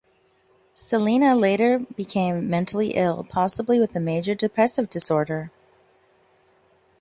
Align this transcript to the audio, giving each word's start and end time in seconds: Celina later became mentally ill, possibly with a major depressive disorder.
Celina 0.73 1.35
later 1.35 1.77
became 1.77 2.49
mentally 2.49 2.87
ill, 2.95 3.23
possibly 3.23 3.79
with 3.79 3.95
a 3.95 3.99
major 3.99 4.33
depressive 4.33 4.89
disorder. 4.89 5.51